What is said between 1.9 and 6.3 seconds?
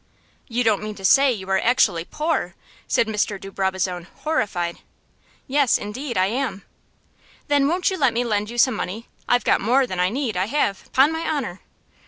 poor?" said Mr. de Brabazon, horrified. "Yes, indeed, I